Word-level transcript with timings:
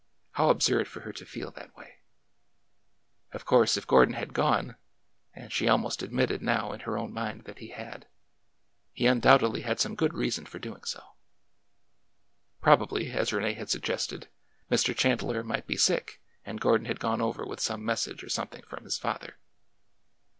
How 0.31 0.49
absurd 0.49 0.87
for 0.87 1.01
her 1.01 1.13
to 1.13 1.27
feel 1.27 1.51
that 1.51 1.75
way 1.77 1.99
1 3.29 3.33
Of 3.33 3.45
course, 3.45 3.77
if 3.77 3.85
Gordon 3.85 4.15
had 4.15 4.33
gone,— 4.33 4.75
and 5.35 5.53
she 5.53 5.67
almost 5.67 6.01
admitted 6.01 6.41
now 6.41 6.71
in 6.71 6.79
her 6.79 6.97
own 6.97 7.13
mind 7.13 7.43
that 7.43 7.59
he 7.59 7.67
had,— 7.67 8.07
he 8.93 9.05
undoubtedly 9.05 9.61
had 9.61 9.79
some 9.79 9.93
good 9.93 10.15
reason 10.15 10.47
for 10.47 10.57
doing 10.57 10.83
so. 10.85 11.03
Probably, 12.61 13.11
as 13.11 13.31
Rene 13.31 13.53
had 13.53 13.69
suggested, 13.69 14.27
Mr. 14.71 14.97
Chandler 14.97 15.43
might 15.43 15.67
be 15.67 15.77
sick 15.77 16.19
and 16.43 16.59
Gordon 16.59 16.85
had 16.87 16.99
gone 16.99 17.21
over 17.21 17.45
with 17.45 17.59
some 17.59 17.85
message 17.85 18.23
or 18.23 18.29
something 18.29 18.63
from 18.63 18.85
his 18.85 18.97
father. 18.97 19.37